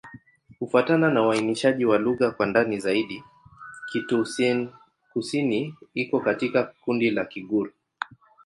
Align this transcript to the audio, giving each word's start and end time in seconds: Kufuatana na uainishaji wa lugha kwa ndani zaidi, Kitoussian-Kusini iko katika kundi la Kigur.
Kufuatana 0.59 1.11
na 1.11 1.27
uainishaji 1.27 1.85
wa 1.85 1.97
lugha 1.97 2.31
kwa 2.31 2.45
ndani 2.45 2.79
zaidi, 2.79 3.23
Kitoussian-Kusini 3.91 5.75
iko 5.93 6.19
katika 6.19 6.63
kundi 6.63 7.11
la 7.11 7.25
Kigur. 7.25 7.71